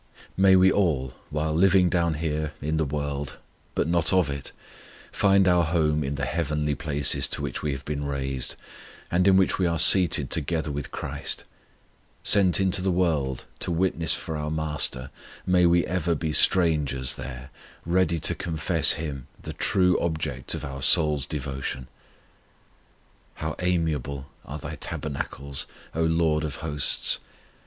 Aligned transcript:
May 0.35 0.55
we 0.55 0.71
all, 0.71 1.13
while 1.29 1.53
living 1.53 1.87
down 1.87 2.15
here, 2.15 2.53
in 2.59 2.77
the 2.77 2.85
world, 2.85 3.35
but 3.75 3.87
not 3.87 4.11
of 4.11 4.31
it, 4.31 4.51
find 5.11 5.47
our 5.47 5.63
home 5.63 6.03
in 6.03 6.15
the 6.15 6.25
heavenly 6.25 6.73
places 6.73 7.27
to 7.27 7.41
which 7.43 7.61
we 7.61 7.71
have 7.73 7.85
been 7.85 8.03
raised, 8.05 8.55
and 9.11 9.27
in 9.27 9.37
which 9.37 9.59
we 9.59 9.67
are 9.67 9.77
seated 9.77 10.31
together 10.31 10.71
with 10.71 10.89
CHRIST. 10.89 11.43
Sent 12.23 12.59
into 12.59 12.81
the 12.81 12.89
world 12.89 13.45
to 13.59 13.69
witness 13.71 14.15
for 14.15 14.35
our 14.35 14.49
MASTER, 14.49 15.11
may 15.45 15.67
we 15.67 15.85
ever 15.85 16.15
be 16.15 16.33
strangers 16.33 17.13
there, 17.13 17.51
ready 17.85 18.19
to 18.21 18.33
confess 18.33 18.93
Him 18.93 19.27
the 19.43 19.53
true 19.53 19.99
object 19.99 20.55
of 20.55 20.65
our 20.65 20.81
soul's 20.81 21.27
devotion. 21.27 21.87
How 23.35 23.55
amiable 23.59 24.25
are 24.45 24.57
Thy 24.57 24.77
tabernacles, 24.77 25.67
O 25.93 26.01
LORD 26.01 26.43
of 26.43 26.55
hosts! 26.55 27.19